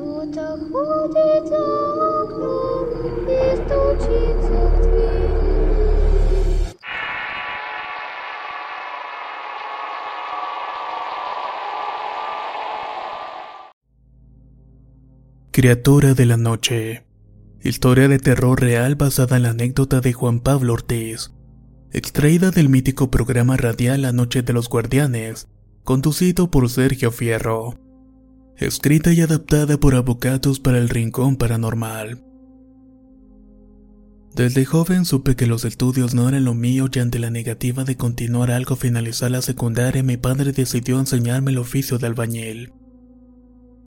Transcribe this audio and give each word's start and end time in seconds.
Кто-то 0.00 0.58
ходит 0.70 1.48
за 1.48 1.62
окном 2.22 2.88
и 3.28 3.56
стучится 3.56 4.58
в 4.68 4.82
дверь. 4.82 5.36
Criatura 15.52 16.14
de 16.14 16.26
la 16.26 16.36
Noche. 16.36 17.04
Historia 17.62 18.08
de 18.08 18.18
terror 18.18 18.60
real 18.60 18.94
basada 18.94 19.36
en 19.36 19.42
la 19.42 19.50
anécdota 19.50 20.00
de 20.00 20.12
Juan 20.12 20.40
Pablo 20.40 20.74
Ortiz. 20.74 21.32
Extraída 21.92 22.50
del 22.50 22.68
mítico 22.68 23.10
programa 23.10 23.56
radial 23.56 24.02
La 24.02 24.12
Noche 24.12 24.42
de 24.42 24.52
los 24.52 24.68
Guardianes, 24.68 25.48
conducido 25.84 26.50
por 26.50 26.68
Sergio 26.68 27.10
Fierro. 27.10 27.74
Escrita 28.61 29.11
y 29.11 29.21
adaptada 29.21 29.79
por 29.79 29.95
Avocados 29.95 30.59
para 30.59 30.77
el 30.77 30.87
Rincón 30.87 31.35
Paranormal. 31.35 32.23
Desde 34.35 34.65
joven 34.65 35.03
supe 35.05 35.35
que 35.35 35.47
los 35.47 35.65
estudios 35.65 36.13
no 36.13 36.29
eran 36.29 36.45
lo 36.45 36.53
mío 36.53 36.85
y 36.93 36.99
ante 36.99 37.17
la 37.17 37.31
negativa 37.31 37.85
de 37.85 37.97
continuar 37.97 38.51
algo 38.51 38.75
finalizar 38.75 39.31
la 39.31 39.41
secundaria 39.41 40.03
mi 40.03 40.17
padre 40.17 40.51
decidió 40.51 40.99
enseñarme 40.99 41.49
el 41.49 41.57
oficio 41.57 41.97
de 41.97 42.05
albañil. 42.05 42.71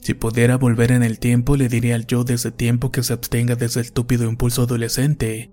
Si 0.01 0.13
pudiera 0.13 0.57
volver 0.57 0.91
en 0.91 1.03
el 1.03 1.19
tiempo, 1.19 1.55
le 1.55 1.69
diría 1.69 1.95
al 1.95 2.05
yo 2.05 2.25
de 2.25 2.33
ese 2.33 2.51
tiempo 2.51 2.91
que 2.91 3.01
se 3.01 3.13
abstenga 3.13 3.55
de 3.55 3.67
ese 3.67 3.79
estúpido 3.79 4.27
impulso 4.27 4.63
adolescente 4.63 5.51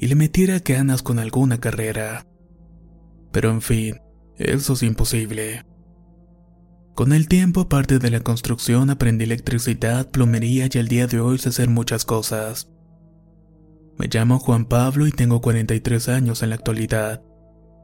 y 0.00 0.08
le 0.08 0.16
metiera 0.16 0.58
ganas 0.58 1.02
con 1.02 1.20
alguna 1.20 1.60
carrera. 1.60 2.26
Pero 3.30 3.52
en 3.52 3.62
fin, 3.62 4.00
eso 4.38 4.72
es 4.72 4.82
imposible. 4.82 5.64
Con 6.96 7.12
el 7.12 7.28
tiempo, 7.28 7.60
aparte 7.60 7.98
de 7.98 8.10
la 8.10 8.20
construcción, 8.20 8.88
aprendí 8.88 9.24
electricidad, 9.24 10.10
plomería 10.10 10.66
y 10.72 10.78
al 10.78 10.88
día 10.88 11.06
de 11.06 11.20
hoy 11.20 11.36
sé 11.36 11.50
hacer 11.50 11.68
muchas 11.68 12.06
cosas. 12.06 12.70
Me 13.98 14.08
llamo 14.08 14.38
Juan 14.38 14.64
Pablo 14.64 15.06
y 15.06 15.10
tengo 15.10 15.42
43 15.42 16.08
años 16.08 16.42
en 16.42 16.48
la 16.48 16.54
actualidad. 16.54 17.22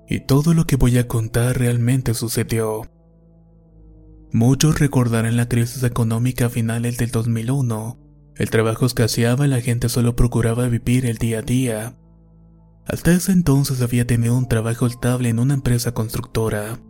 Y 0.08 0.20
todo 0.20 0.54
lo 0.54 0.64
que 0.64 0.76
voy 0.76 0.96
a 0.96 1.08
contar 1.08 1.58
realmente 1.58 2.14
sucedió. 2.14 2.90
Muchos 4.32 4.78
recordarán 4.78 5.36
la 5.36 5.46
crisis 5.46 5.82
económica 5.82 6.46
a 6.46 6.48
finales 6.48 6.96
del 6.96 7.10
2001. 7.10 7.98
El 8.36 8.48
trabajo 8.48 8.86
escaseaba 8.86 9.44
y 9.44 9.50
la 9.50 9.60
gente 9.60 9.90
solo 9.90 10.16
procuraba 10.16 10.68
vivir 10.68 11.04
el 11.04 11.18
día 11.18 11.40
a 11.40 11.42
día. 11.42 11.98
Hasta 12.86 13.12
ese 13.12 13.32
entonces 13.32 13.82
había 13.82 14.06
tenido 14.06 14.38
un 14.38 14.48
trabajo 14.48 14.86
estable 14.86 15.28
en 15.28 15.38
una 15.38 15.52
empresa 15.52 15.92
constructora. 15.92 16.80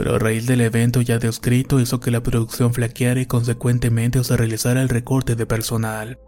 Pero 0.00 0.14
a 0.14 0.18
raíz 0.18 0.46
del 0.46 0.62
evento 0.62 1.02
ya 1.02 1.18
descrito 1.18 1.78
hizo 1.78 2.00
que 2.00 2.10
la 2.10 2.22
producción 2.22 2.72
flaqueara 2.72 3.20
y 3.20 3.26
consecuentemente 3.26 4.24
se 4.24 4.34
realizara 4.34 4.80
el 4.80 4.88
recorte 4.88 5.36
de 5.36 5.44
personal. 5.44 6.18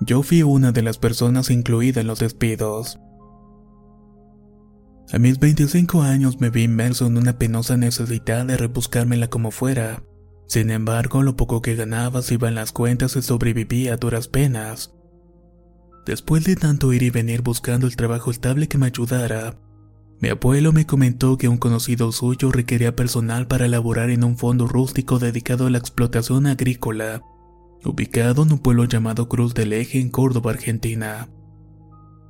Yo 0.00 0.22
fui 0.22 0.42
una 0.42 0.72
de 0.72 0.80
las 0.80 0.96
personas 0.96 1.50
incluida 1.50 2.00
en 2.00 2.06
los 2.06 2.20
despidos. 2.20 2.98
A 5.12 5.18
mis 5.18 5.38
25 5.38 6.00
años 6.00 6.40
me 6.40 6.48
vi 6.48 6.62
inmerso 6.62 7.06
en 7.06 7.18
una 7.18 7.38
penosa 7.38 7.76
necesidad 7.76 8.46
de 8.46 8.56
rebuscármela 8.56 9.28
como 9.28 9.50
fuera. 9.50 10.02
Sin 10.46 10.70
embargo, 10.70 11.22
lo 11.22 11.36
poco 11.36 11.60
que 11.60 11.76
ganaba 11.76 12.22
se 12.22 12.32
iba 12.32 12.48
en 12.48 12.54
las 12.54 12.72
cuentas 12.72 13.14
y 13.14 13.20
sobrevivía 13.20 13.92
a 13.92 13.96
duras 13.98 14.28
penas. 14.28 14.94
Después 16.06 16.44
de 16.44 16.56
tanto 16.56 16.94
ir 16.94 17.02
y 17.02 17.10
venir 17.10 17.42
buscando 17.42 17.86
el 17.86 17.94
trabajo 17.94 18.30
estable 18.30 18.68
que 18.68 18.78
me 18.78 18.86
ayudara, 18.86 19.58
mi 20.20 20.30
abuelo 20.30 20.72
me 20.72 20.84
comentó 20.84 21.38
que 21.38 21.48
un 21.48 21.58
conocido 21.58 22.10
suyo 22.10 22.50
requería 22.50 22.96
personal 22.96 23.46
para 23.46 23.68
laborar 23.68 24.10
en 24.10 24.24
un 24.24 24.36
fondo 24.36 24.66
rústico 24.66 25.18
dedicado 25.20 25.66
a 25.66 25.70
la 25.70 25.78
explotación 25.78 26.46
agrícola, 26.46 27.22
ubicado 27.84 28.42
en 28.42 28.52
un 28.52 28.58
pueblo 28.58 28.84
llamado 28.84 29.28
Cruz 29.28 29.54
del 29.54 29.72
Eje 29.72 30.00
en 30.00 30.10
Córdoba, 30.10 30.50
Argentina. 30.50 31.28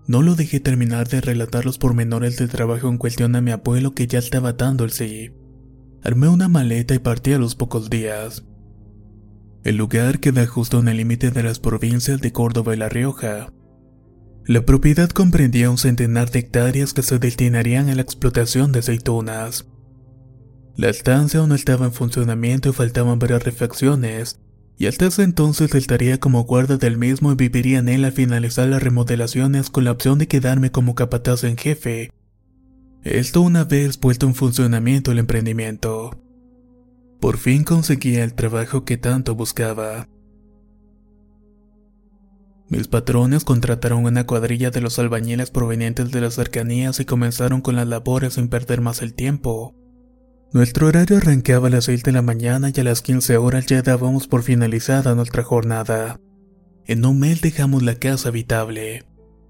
No 0.06 0.22
lo 0.22 0.34
dejé 0.34 0.60
terminar 0.60 1.08
de 1.08 1.20
relatar 1.20 1.64
los 1.64 1.78
pormenores 1.78 2.36
del 2.36 2.50
trabajo 2.50 2.88
en 2.88 2.98
cuestión 2.98 3.36
a 3.36 3.40
mi 3.40 3.52
abuelo 3.52 3.94
que 3.94 4.06
ya 4.06 4.18
estaba 4.18 4.52
dando 4.52 4.84
el 4.84 4.90
sí. 4.90 5.32
Armé 6.02 6.28
una 6.28 6.48
maleta 6.48 6.94
y 6.94 6.98
partí 6.98 7.32
a 7.32 7.38
los 7.38 7.54
pocos 7.54 7.90
días. 7.90 8.44
El 9.64 9.76
lugar 9.76 10.20
queda 10.20 10.46
justo 10.46 10.78
en 10.78 10.88
el 10.88 10.98
límite 10.98 11.30
de 11.30 11.42
las 11.42 11.58
provincias 11.58 12.20
de 12.20 12.32
Córdoba 12.32 12.74
y 12.74 12.78
La 12.78 12.88
Rioja. 12.88 13.52
La 14.48 14.62
propiedad 14.62 15.10
comprendía 15.10 15.68
un 15.68 15.76
centenar 15.76 16.30
de 16.30 16.38
hectáreas 16.38 16.94
que 16.94 17.02
se 17.02 17.18
destinarían 17.18 17.90
a 17.90 17.94
la 17.94 18.00
explotación 18.00 18.72
de 18.72 18.78
aceitunas. 18.78 19.66
La 20.74 20.88
estancia 20.88 21.40
aún 21.40 21.52
estaba 21.52 21.84
en 21.84 21.92
funcionamiento 21.92 22.70
y 22.70 22.72
faltaban 22.72 23.18
varias 23.18 23.44
refacciones, 23.44 24.40
y 24.78 24.86
hasta 24.86 25.08
ese 25.08 25.24
entonces 25.24 25.74
estaría 25.74 26.18
como 26.18 26.44
guarda 26.44 26.78
del 26.78 26.96
mismo 26.96 27.30
y 27.30 27.34
viviría 27.34 27.80
en 27.80 27.90
él 27.90 28.06
al 28.06 28.12
finalizar 28.12 28.66
las 28.68 28.82
remodelaciones 28.82 29.68
con 29.68 29.84
la 29.84 29.90
opción 29.92 30.18
de 30.18 30.28
quedarme 30.28 30.70
como 30.70 30.94
capataz 30.94 31.44
en 31.44 31.58
jefe. 31.58 32.10
Esto 33.04 33.42
una 33.42 33.64
vez 33.64 33.98
puesto 33.98 34.24
en 34.24 34.34
funcionamiento 34.34 35.12
el 35.12 35.18
emprendimiento. 35.18 36.22
Por 37.20 37.36
fin 37.36 37.64
conseguía 37.64 38.24
el 38.24 38.32
trabajo 38.32 38.86
que 38.86 38.96
tanto 38.96 39.34
buscaba. 39.34 40.08
Mis 42.68 42.86
patrones 42.86 43.44
contrataron 43.44 44.04
una 44.04 44.26
cuadrilla 44.26 44.70
de 44.70 44.82
los 44.82 44.98
albañiles 44.98 45.50
provenientes 45.50 46.10
de 46.10 46.20
las 46.20 46.34
cercanías 46.34 47.00
y 47.00 47.06
comenzaron 47.06 47.62
con 47.62 47.76
las 47.76 47.88
labores 47.88 48.34
sin 48.34 48.48
perder 48.48 48.82
más 48.82 49.00
el 49.00 49.14
tiempo. 49.14 49.74
Nuestro 50.52 50.86
horario 50.86 51.16
arrancaba 51.16 51.68
a 51.68 51.70
las 51.70 51.84
6 51.84 52.02
de 52.02 52.12
la 52.12 52.22
mañana 52.22 52.70
y 52.74 52.80
a 52.80 52.84
las 52.84 53.00
15 53.00 53.38
horas 53.38 53.66
ya 53.66 53.80
dábamos 53.80 54.26
por 54.26 54.42
finalizada 54.42 55.14
nuestra 55.14 55.42
jornada. 55.42 56.20
En 56.86 57.04
un 57.04 57.18
mes 57.18 57.40
dejamos 57.40 57.82
la 57.82 57.94
casa 57.94 58.28
habitable. 58.28 59.04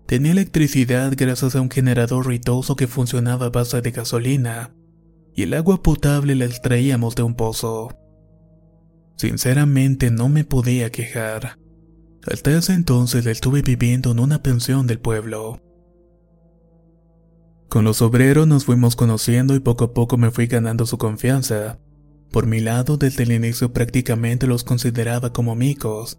Tenía 0.06 0.32
electricidad 0.32 1.12
gracias 1.16 1.54
a 1.54 1.60
un 1.60 1.70
generador 1.70 2.24
ruidoso 2.24 2.76
que 2.76 2.86
funcionaba 2.86 3.46
a 3.46 3.50
base 3.50 3.80
de 3.80 3.90
gasolina, 3.90 4.74
y 5.34 5.42
el 5.42 5.54
agua 5.54 5.82
potable 5.82 6.34
la 6.34 6.46
extraíamos 6.46 7.14
de 7.14 7.22
un 7.24 7.34
pozo. 7.34 7.96
Sinceramente 9.16 10.10
no 10.10 10.28
me 10.28 10.44
podía 10.44 10.90
quejar. 10.90 11.58
Hasta 12.26 12.56
ese 12.56 12.74
entonces 12.74 13.26
estuve 13.26 13.62
viviendo 13.62 14.10
en 14.12 14.20
una 14.20 14.42
pensión 14.42 14.86
del 14.86 14.98
pueblo. 14.98 15.60
Con 17.68 17.84
los 17.84 18.00
obreros 18.00 18.46
nos 18.46 18.64
fuimos 18.64 18.96
conociendo 18.96 19.54
y 19.54 19.60
poco 19.60 19.84
a 19.84 19.92
poco 19.92 20.16
me 20.16 20.30
fui 20.30 20.46
ganando 20.46 20.86
su 20.86 20.98
confianza. 20.98 21.78
Por 22.32 22.46
mi 22.46 22.60
lado, 22.60 22.96
desde 22.96 23.24
el 23.24 23.32
inicio 23.32 23.72
prácticamente 23.72 24.46
los 24.46 24.64
consideraba 24.64 25.32
como 25.32 25.52
amigos. 25.52 26.18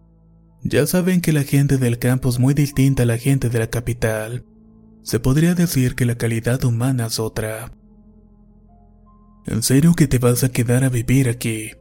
Ya 0.63 0.85
saben 0.85 1.21
que 1.21 1.33
la 1.33 1.43
gente 1.43 1.77
del 1.77 1.99
campo 1.99 2.29
es 2.29 2.39
muy 2.39 2.53
distinta 2.53 3.03
a 3.03 3.05
la 3.05 3.17
gente 3.17 3.49
de 3.49 3.59
la 3.59 3.67
capital. 3.67 4.45
Se 5.03 5.19
podría 5.19 5.55
decir 5.55 5.95
que 5.95 6.05
la 6.05 6.17
calidad 6.17 6.63
humana 6.65 7.07
es 7.07 7.19
otra. 7.19 7.71
¿En 9.47 9.63
serio 9.63 9.93
que 9.93 10.07
te 10.07 10.19
vas 10.19 10.43
a 10.43 10.49
quedar 10.49 10.83
a 10.83 10.89
vivir 10.89 11.29
aquí? 11.29 11.71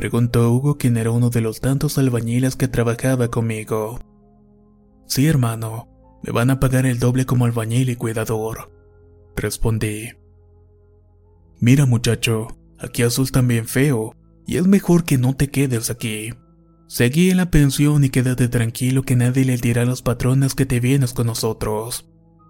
Preguntó 0.00 0.50
Hugo, 0.50 0.78
quien 0.78 0.96
era 0.96 1.10
uno 1.10 1.28
de 1.28 1.42
los 1.42 1.60
tantos 1.60 1.98
albañiles 1.98 2.56
que 2.56 2.68
trabajaba 2.68 3.28
conmigo. 3.28 3.98
Sí, 5.06 5.26
hermano, 5.26 5.90
me 6.22 6.32
van 6.32 6.48
a 6.48 6.58
pagar 6.58 6.86
el 6.86 6.98
doble 6.98 7.26
como 7.26 7.44
albañil 7.44 7.90
y 7.90 7.96
cuidador. 7.96 8.72
Respondí. 9.36 10.08
Mira 11.58 11.84
muchacho, 11.84 12.48
aquí 12.78 13.02
asustan 13.02 13.46
bien 13.46 13.66
feo, 13.66 14.16
y 14.46 14.56
es 14.56 14.66
mejor 14.66 15.04
que 15.04 15.18
no 15.18 15.36
te 15.36 15.50
quedes 15.50 15.90
aquí. 15.90 16.32
Seguí 16.86 17.28
en 17.28 17.36
la 17.36 17.50
pensión 17.50 18.02
y 18.02 18.08
quédate 18.08 18.48
tranquilo 18.48 19.02
que 19.02 19.16
nadie 19.16 19.44
le 19.44 19.58
dirá 19.58 19.82
a 19.82 19.84
los 19.84 20.00
patrones 20.00 20.54
que 20.54 20.64
te 20.64 20.80
vienes 20.80 21.12
con 21.12 21.26
nosotros. 21.26 22.08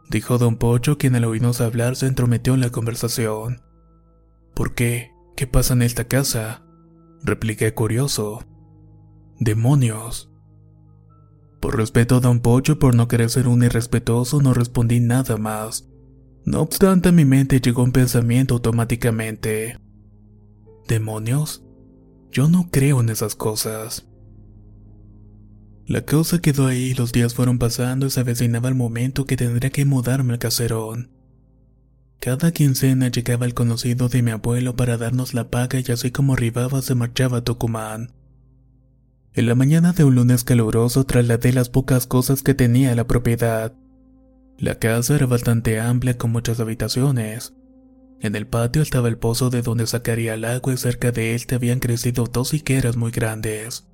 Dijo 0.08 0.38
don 0.38 0.56
Pocho, 0.56 0.98
quien 0.98 1.16
al 1.16 1.24
oírnos 1.24 1.60
hablar 1.60 1.96
se 1.96 2.06
entrometió 2.06 2.54
en 2.54 2.60
la 2.60 2.70
conversación. 2.70 3.60
¿Por 4.54 4.76
qué? 4.76 5.10
¿Qué 5.34 5.48
pasa 5.48 5.74
en 5.74 5.82
esta 5.82 6.04
casa? 6.04 6.62
Repliqué 7.22 7.74
curioso. 7.74 8.44
Demonios. 9.38 10.30
Por 11.60 11.76
respeto 11.76 12.16
a 12.16 12.20
Don 12.20 12.40
Pocho 12.40 12.78
por 12.78 12.94
no 12.94 13.06
querer 13.08 13.30
ser 13.30 13.48
un 13.48 13.62
irrespetuoso 13.62 14.40
no 14.40 14.54
respondí 14.54 15.00
nada 15.00 15.36
más. 15.36 15.88
No 16.44 16.62
obstante 16.62 17.10
a 17.10 17.12
mi 17.12 17.24
mente 17.24 17.60
llegó 17.60 17.82
un 17.82 17.92
pensamiento 17.92 18.54
automáticamente. 18.54 19.78
¿Demonios? 20.88 21.62
Yo 22.30 22.48
no 22.48 22.68
creo 22.70 23.00
en 23.00 23.10
esas 23.10 23.34
cosas. 23.34 24.06
La 25.86 26.02
cosa 26.02 26.40
quedó 26.40 26.68
ahí, 26.68 26.94
los 26.94 27.12
días 27.12 27.34
fueron 27.34 27.58
pasando 27.58 28.06
y 28.06 28.10
se 28.10 28.20
avecinaba 28.20 28.68
el 28.68 28.74
momento 28.74 29.24
que 29.24 29.36
tendría 29.36 29.70
que 29.70 29.84
mudarme 29.84 30.32
al 30.32 30.38
caserón. 30.38 31.10
Cada 32.20 32.52
quincena 32.52 33.08
llegaba 33.08 33.46
el 33.46 33.54
conocido 33.54 34.10
de 34.10 34.20
mi 34.20 34.30
abuelo 34.30 34.76
para 34.76 34.98
darnos 34.98 35.32
la 35.32 35.48
paga 35.48 35.80
y 35.80 35.90
así 35.90 36.10
como 36.10 36.34
arribaba 36.34 36.82
se 36.82 36.94
marchaba 36.94 37.38
a 37.38 37.44
Tucumán. 37.44 38.12
En 39.32 39.46
la 39.46 39.54
mañana 39.54 39.94
de 39.94 40.04
un 40.04 40.16
lunes 40.16 40.44
caluroso 40.44 41.04
trasladé 41.04 41.54
las 41.54 41.70
pocas 41.70 42.06
cosas 42.06 42.42
que 42.42 42.52
tenía 42.52 42.94
la 42.94 43.06
propiedad. 43.06 43.72
La 44.58 44.74
casa 44.74 45.14
era 45.14 45.24
bastante 45.24 45.80
amplia 45.80 46.18
con 46.18 46.30
muchas 46.30 46.60
habitaciones. 46.60 47.54
En 48.20 48.36
el 48.36 48.46
patio 48.46 48.82
estaba 48.82 49.08
el 49.08 49.16
pozo 49.16 49.48
de 49.48 49.62
donde 49.62 49.86
sacaría 49.86 50.34
el 50.34 50.44
agua 50.44 50.74
y 50.74 50.76
cerca 50.76 51.12
de 51.12 51.34
él 51.34 51.46
te 51.46 51.54
habían 51.54 51.78
crecido 51.78 52.24
dos 52.24 52.52
higueras 52.52 52.98
muy 52.98 53.12
grandes. 53.12 53.88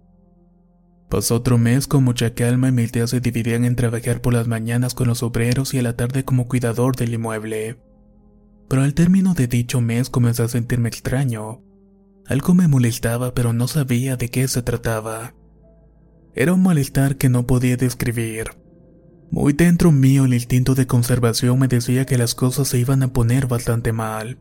Pasó 1.09 1.37
otro 1.37 1.59
mes 1.59 1.87
con 1.87 2.03
mucha 2.03 2.35
calma 2.35 2.71
y 2.71 2.73
mis 2.73 2.91
días 2.91 3.11
se 3.11 3.21
dividían 3.21 3.65
en 3.65 3.77
trabajar 3.77 4.21
por 4.21 4.35
las 4.35 4.49
mañanas 4.49 4.95
con 4.95 5.07
los 5.07 5.23
obreros 5.23 5.75
y 5.75 5.79
a 5.79 5.83
la 5.83 5.95
tarde 5.95 6.25
como 6.25 6.49
cuidador 6.49 6.97
del 6.97 7.15
inmueble. 7.15 7.86
Pero 8.69 8.83
al 8.83 8.95
término 8.95 9.35
de 9.35 9.47
dicho 9.47 9.81
mes 9.81 10.11
comencé 10.11 10.43
a 10.43 10.49
sentirme 10.49 10.89
extraño. 10.89 11.63
Algo 12.27 12.55
me 12.55 12.69
molestaba 12.69 13.35
pero 13.35 13.53
no 13.53 13.69
sabía 13.69 14.17
de 14.17 14.29
qué 14.29 14.49
se 14.49 14.63
trataba. 14.63 15.35
Era 16.35 16.53
un 16.53 16.63
malestar 16.63 17.17
que 17.17 17.29
no 17.29 17.47
podía 17.47 17.77
describir. 17.77 18.49
Muy 19.31 19.53
dentro 19.53 19.93
mío 19.93 20.25
el 20.25 20.35
instinto 20.35 20.75
de 20.75 20.87
conservación 20.87 21.59
me 21.59 21.69
decía 21.69 22.05
que 22.07 22.19
las 22.19 22.35
cosas 22.35 22.69
se 22.69 22.79
iban 22.79 23.03
a 23.03 23.13
poner 23.13 23.47
bastante 23.47 23.93
mal. 23.93 24.39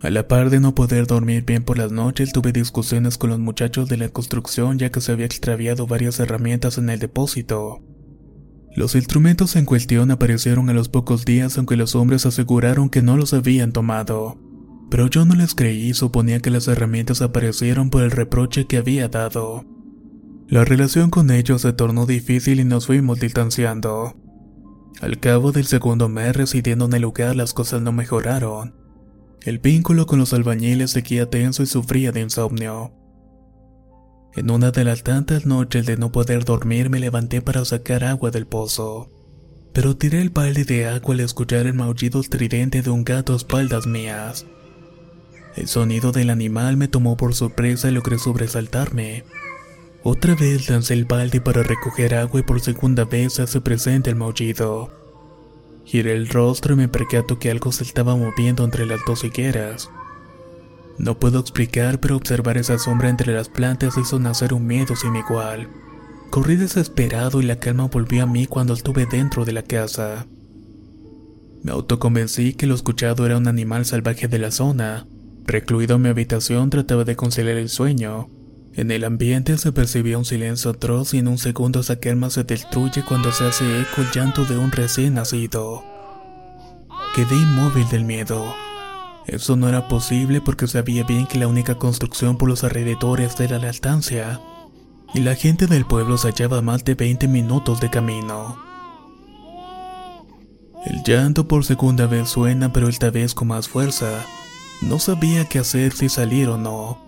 A 0.00 0.10
la 0.10 0.28
par 0.28 0.50
de 0.50 0.60
no 0.60 0.74
poder 0.74 1.06
dormir 1.06 1.44
bien 1.44 1.64
por 1.64 1.78
las 1.78 1.90
noches, 1.90 2.32
tuve 2.32 2.52
discusiones 2.52 3.16
con 3.16 3.30
los 3.30 3.38
muchachos 3.38 3.88
de 3.88 3.96
la 3.96 4.08
construcción 4.08 4.78
ya 4.78 4.90
que 4.90 5.00
se 5.00 5.12
había 5.12 5.26
extraviado 5.26 5.86
varias 5.86 6.20
herramientas 6.20 6.76
en 6.76 6.90
el 6.90 6.98
depósito. 6.98 7.82
Los 8.74 8.96
instrumentos 8.96 9.54
en 9.54 9.66
cuestión 9.66 10.10
aparecieron 10.10 10.68
a 10.68 10.74
los 10.74 10.88
pocos 10.88 11.24
días 11.24 11.56
aunque 11.58 11.76
los 11.76 11.94
hombres 11.94 12.26
aseguraron 12.26 12.90
que 12.90 13.02
no 13.02 13.16
los 13.16 13.32
habían 13.32 13.72
tomado. 13.72 14.36
Pero 14.90 15.06
yo 15.08 15.24
no 15.24 15.34
les 15.34 15.54
creí 15.54 15.90
y 15.90 15.94
suponía 15.94 16.40
que 16.40 16.50
las 16.50 16.66
herramientas 16.66 17.22
aparecieron 17.22 17.88
por 17.90 18.02
el 18.02 18.10
reproche 18.10 18.66
que 18.66 18.76
había 18.76 19.08
dado. 19.08 19.64
La 20.48 20.64
relación 20.64 21.10
con 21.10 21.30
ellos 21.30 21.62
se 21.62 21.72
tornó 21.72 22.04
difícil 22.04 22.58
y 22.58 22.64
nos 22.64 22.86
fuimos 22.86 23.20
distanciando. 23.20 24.16
Al 25.00 25.20
cabo 25.20 25.52
del 25.52 25.66
segundo 25.66 26.08
mes 26.08 26.36
residiendo 26.36 26.84
en 26.86 26.94
el 26.94 27.02
lugar 27.02 27.36
las 27.36 27.54
cosas 27.54 27.80
no 27.80 27.92
mejoraron. 27.92 28.74
El 29.42 29.58
vínculo 29.58 30.06
con 30.06 30.18
los 30.18 30.32
albañiles 30.32 30.90
seguía 30.90 31.30
tenso 31.30 31.62
y 31.62 31.66
sufría 31.66 32.10
de 32.10 32.22
insomnio. 32.22 32.92
En 34.36 34.50
una 34.50 34.72
de 34.72 34.82
las 34.82 35.04
tantas 35.04 35.46
noches 35.46 35.86
de 35.86 35.96
no 35.96 36.10
poder 36.10 36.44
dormir 36.44 36.90
me 36.90 36.98
levanté 36.98 37.40
para 37.40 37.64
sacar 37.64 38.02
agua 38.02 38.32
del 38.32 38.46
pozo. 38.46 39.08
Pero 39.72 39.96
tiré 39.96 40.20
el 40.20 40.30
balde 40.30 40.64
de 40.64 40.86
agua 40.86 41.14
al 41.14 41.20
escuchar 41.20 41.66
el 41.66 41.74
maullido 41.74 42.20
estridente 42.20 42.82
de 42.82 42.90
un 42.90 43.04
gato 43.04 43.32
a 43.32 43.36
espaldas 43.36 43.86
mías. 43.86 44.44
El 45.54 45.68
sonido 45.68 46.10
del 46.10 46.30
animal 46.30 46.76
me 46.76 46.88
tomó 46.88 47.16
por 47.16 47.34
sorpresa 47.34 47.88
y 47.88 47.92
logré 47.92 48.18
sobresaltarme. 48.18 49.24
Otra 50.02 50.34
vez 50.34 50.68
lancé 50.68 50.94
el 50.94 51.04
balde 51.04 51.40
para 51.40 51.62
recoger 51.62 52.16
agua 52.16 52.40
y 52.40 52.42
por 52.42 52.60
segunda 52.60 53.04
vez 53.04 53.38
hace 53.38 53.60
presente 53.60 54.10
el 54.10 54.16
maullido. 54.16 54.90
Giré 55.84 56.12
el 56.12 56.28
rostro 56.28 56.74
y 56.74 56.76
me 56.76 56.88
percato 56.88 57.38
que 57.38 57.52
algo 57.52 57.70
se 57.70 57.84
estaba 57.84 58.16
moviendo 58.16 58.64
entre 58.64 58.84
las 58.84 59.00
dos 59.06 59.22
higueras. 59.22 59.90
No 60.98 61.18
puedo 61.18 61.40
explicar, 61.40 62.00
pero 62.00 62.16
observar 62.16 62.56
esa 62.56 62.78
sombra 62.78 63.08
entre 63.08 63.34
las 63.34 63.48
plantas 63.48 63.98
hizo 63.98 64.18
nacer 64.18 64.54
un 64.54 64.66
miedo 64.66 64.94
sin 64.94 65.16
igual. 65.16 65.68
Corrí 66.30 66.56
desesperado 66.56 67.40
y 67.40 67.44
la 67.44 67.58
calma 67.58 67.86
volvió 67.86 68.22
a 68.22 68.26
mí 68.26 68.46
cuando 68.46 68.74
estuve 68.74 69.06
dentro 69.06 69.44
de 69.44 69.52
la 69.52 69.62
casa. 69.62 70.26
Me 71.62 71.72
autoconvencí 71.72 72.54
que 72.54 72.66
lo 72.66 72.74
escuchado 72.74 73.24
era 73.24 73.38
un 73.38 73.48
animal 73.48 73.86
salvaje 73.86 74.28
de 74.28 74.38
la 74.38 74.50
zona. 74.50 75.06
Recluido 75.46 75.96
en 75.96 76.02
mi 76.02 76.08
habitación 76.08 76.70
trataba 76.70 77.04
de 77.04 77.16
conciliar 77.16 77.56
el 77.56 77.68
sueño. 77.68 78.28
En 78.74 78.90
el 78.90 79.04
ambiente 79.04 79.56
se 79.56 79.72
percibía 79.72 80.18
un 80.18 80.24
silencio 80.24 80.72
atroz 80.72 81.14
y 81.14 81.18
en 81.18 81.28
un 81.28 81.38
segundo 81.38 81.80
esa 81.80 82.00
calma 82.00 82.30
se 82.30 82.44
destruye 82.44 83.04
cuando 83.04 83.30
se 83.30 83.44
hace 83.44 83.80
eco 83.80 84.02
el 84.02 84.10
llanto 84.12 84.44
de 84.44 84.58
un 84.58 84.72
recién 84.72 85.14
nacido. 85.14 85.84
Quedé 87.14 87.36
inmóvil 87.36 87.88
del 87.88 88.04
miedo. 88.04 88.54
Eso 89.26 89.56
no 89.56 89.68
era 89.68 89.88
posible 89.88 90.40
porque 90.40 90.66
sabía 90.66 91.04
bien 91.04 91.26
que 91.26 91.38
la 91.38 91.48
única 91.48 91.76
construcción 91.76 92.36
por 92.36 92.48
los 92.48 92.62
alrededores 92.64 93.38
era 93.40 93.58
la 93.58 93.70
estancia, 93.70 94.40
y 95.14 95.20
la 95.20 95.34
gente 95.34 95.66
del 95.66 95.86
pueblo 95.86 96.18
se 96.18 96.28
hallaba 96.28 96.58
a 96.58 96.62
más 96.62 96.84
de 96.84 96.94
20 96.94 97.28
minutos 97.28 97.80
de 97.80 97.88
camino. 97.88 98.56
El 100.84 101.02
llanto 101.02 101.48
por 101.48 101.64
segunda 101.64 102.06
vez 102.06 102.28
suena, 102.28 102.72
pero 102.72 102.88
esta 102.88 103.10
vez 103.10 103.34
con 103.34 103.48
más 103.48 103.68
fuerza. 103.68 104.26
No 104.82 104.98
sabía 104.98 105.46
qué 105.46 105.58
hacer 105.60 105.94
si 105.94 106.10
salir 106.10 106.48
o 106.48 106.58
no. 106.58 106.98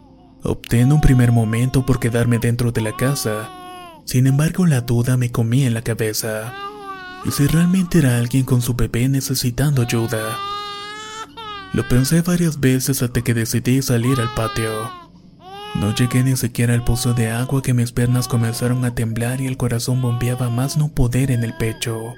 Opté 0.42 0.80
en 0.80 0.92
un 0.92 1.00
primer 1.02 1.30
momento 1.30 1.84
por 1.84 1.98
quedarme 1.98 2.38
dentro 2.38 2.72
de 2.72 2.80
la 2.80 2.96
casa. 2.96 3.50
Sin 4.06 4.26
embargo, 4.26 4.64
la 4.64 4.80
duda 4.80 5.18
me 5.18 5.30
comía 5.30 5.66
en 5.66 5.74
la 5.74 5.82
cabeza. 5.82 6.54
¿Y 7.26 7.32
si 7.32 7.46
realmente 7.48 7.98
era 7.98 8.16
alguien 8.16 8.44
con 8.44 8.62
su 8.62 8.74
bebé 8.74 9.08
necesitando 9.08 9.82
ayuda? 9.82 10.38
Lo 11.76 11.86
pensé 11.86 12.22
varias 12.22 12.58
veces 12.58 13.02
hasta 13.02 13.20
que 13.20 13.34
decidí 13.34 13.82
salir 13.82 14.18
al 14.18 14.32
patio. 14.32 14.90
No 15.74 15.94
llegué 15.94 16.22
ni 16.22 16.34
siquiera 16.34 16.72
al 16.72 16.82
pozo 16.82 17.12
de 17.12 17.30
agua 17.30 17.60
que 17.60 17.74
mis 17.74 17.92
piernas 17.92 18.28
comenzaron 18.28 18.82
a 18.86 18.94
temblar 18.94 19.42
y 19.42 19.46
el 19.46 19.58
corazón 19.58 20.00
bombeaba 20.00 20.48
más 20.48 20.78
no 20.78 20.88
poder 20.88 21.30
en 21.30 21.44
el 21.44 21.52
pecho. 21.52 22.14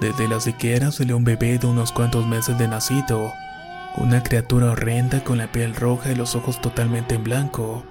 Desde 0.00 0.28
la 0.28 0.38
siquiera 0.38 0.92
salió 0.92 1.16
un 1.16 1.24
bebé 1.24 1.58
de 1.58 1.66
unos 1.66 1.90
cuantos 1.90 2.24
meses 2.28 2.56
de 2.56 2.68
nacido, 2.68 3.32
una 3.96 4.22
criatura 4.22 4.70
horrenda 4.70 5.24
con 5.24 5.38
la 5.38 5.50
piel 5.50 5.74
roja 5.74 6.12
y 6.12 6.14
los 6.14 6.36
ojos 6.36 6.60
totalmente 6.60 7.16
en 7.16 7.24
blanco. 7.24 7.82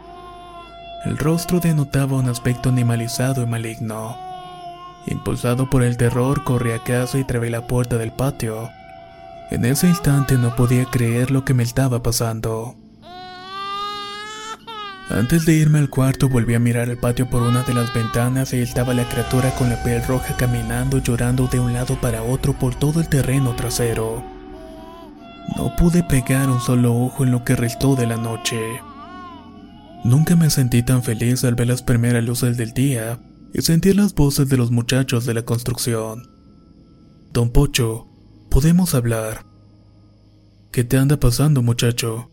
El 1.04 1.18
rostro 1.18 1.60
denotaba 1.60 2.16
un 2.16 2.30
aspecto 2.30 2.69
animalizado 2.69 3.44
y 3.44 3.45
maligno. 3.45 4.16
Impulsado 5.06 5.69
por 5.69 5.84
el 5.84 5.98
terror, 5.98 6.45
corrí 6.45 6.72
a 6.72 6.81
casa 6.81 7.18
y 7.18 7.25
trabé 7.25 7.50
la 7.50 7.68
puerta 7.68 7.98
del 7.98 8.13
patio. 8.13 8.69
En 9.49 9.63
ese 9.63 9.88
instante 9.88 10.38
no 10.38 10.55
podía 10.55 10.85
creer 10.85 11.31
lo 11.31 11.45
que 11.45 11.53
me 11.53 11.63
estaba 11.63 12.03
pasando. 12.03 12.75
Antes 15.09 15.45
de 15.45 15.53
irme 15.53 15.79
al 15.79 15.89
cuarto 15.89 16.27
volví 16.27 16.53
a 16.53 16.59
mirar 16.59 16.89
el 16.89 16.97
patio 16.97 17.29
por 17.29 17.41
una 17.41 17.63
de 17.63 17.73
las 17.73 17.94
ventanas 17.94 18.53
y 18.53 18.57
estaba 18.57 18.94
la 18.94 19.07
criatura 19.07 19.55
con 19.55 19.69
la 19.69 19.81
piel 19.81 20.03
roja 20.05 20.36
caminando 20.36 20.98
llorando 20.98 21.48
de 21.48 21.62
un 21.62 21.72
lado 21.72 22.00
para 22.01 22.24
otro 22.24 22.51
por 22.51 22.75
todo 22.75 23.00
el 23.00 23.07
terreno 23.07 23.55
trasero. 23.55 24.22
No 25.55 25.74
pude 25.77 26.03
pegar 26.03 26.50
un 26.50 26.60
solo 26.60 26.93
ojo 26.93 27.24
en 27.24 27.31
lo 27.31 27.45
que 27.45 27.55
restó 27.55 27.95
de 27.95 28.05
la 28.05 28.17
noche. 28.17 28.60
Nunca 30.03 30.36
me 30.36 30.50
sentí 30.50 30.83
tan 30.83 31.03
feliz 31.03 31.45
al 31.45 31.55
ver 31.55 31.67
las 31.67 31.83
primeras 31.83 32.24
luces 32.24 32.57
del 32.57 32.74
día 32.74 33.19
y 33.53 33.62
sentir 33.62 33.95
las 33.95 34.13
voces 34.13 34.50
de 34.50 34.57
los 34.57 34.72
muchachos 34.72 35.25
de 35.25 35.33
la 35.33 35.43
construcción. 35.43 36.29
Don 37.31 37.50
Pocho, 37.50 38.06
podemos 38.57 38.95
hablar. 38.95 39.45
¿Qué 40.71 40.83
te 40.83 40.97
anda 40.97 41.19
pasando, 41.19 41.61
muchacho? 41.61 42.31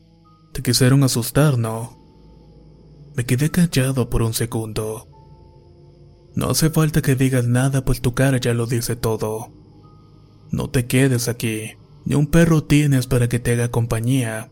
Te 0.54 0.62
quisieron 0.62 1.02
asustar, 1.02 1.58
¿no? 1.58 1.98
Me 3.14 3.26
quedé 3.26 3.50
callado 3.50 4.08
por 4.08 4.22
un 4.22 4.32
segundo. 4.32 5.06
No 6.34 6.48
hace 6.48 6.70
falta 6.70 7.02
que 7.02 7.14
digas 7.14 7.46
nada, 7.46 7.84
pues 7.84 8.00
tu 8.00 8.14
cara 8.14 8.38
ya 8.38 8.54
lo 8.54 8.64
dice 8.64 8.96
todo. 8.96 9.52
No 10.50 10.70
te 10.70 10.86
quedes 10.86 11.28
aquí. 11.28 11.72
Ni 12.06 12.14
un 12.14 12.28
perro 12.28 12.64
tienes 12.64 13.06
para 13.06 13.28
que 13.28 13.38
te 13.38 13.52
haga 13.52 13.70
compañía. 13.70 14.50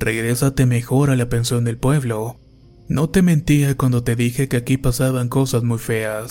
Regrésate 0.00 0.66
mejor 0.66 1.10
a 1.10 1.16
la 1.16 1.28
pensión 1.28 1.64
del 1.64 1.78
pueblo. 1.78 2.40
No 2.88 3.08
te 3.08 3.22
mentía 3.22 3.76
cuando 3.76 4.02
te 4.02 4.16
dije 4.16 4.48
que 4.48 4.56
aquí 4.56 4.78
pasaban 4.78 5.28
cosas 5.28 5.62
muy 5.62 5.78
feas. 5.78 6.30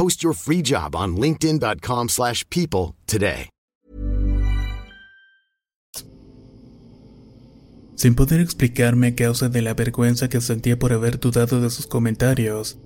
Post 0.00 0.22
your 0.22 0.32
free 0.32 0.62
job 0.62 0.96
on 0.96 1.16
linkedin.com/people 1.16 2.08
slash 2.08 2.44
people 2.48 2.94
today. 3.04 3.50
Sin 7.96 8.14
poder 8.14 8.40
explicarme 8.40 9.08
a 9.08 9.14
causa 9.14 9.50
de 9.50 9.60
la 9.60 9.74
vergüenza 9.74 10.30
que 10.30 10.40
sentía 10.40 10.78
por 10.78 10.94
haber 10.94 11.20
dudado 11.20 11.60
de 11.60 11.68
sus 11.68 11.86
comentarios, 11.86 12.78